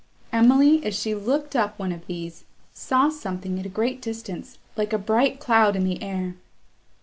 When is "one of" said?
1.77-2.07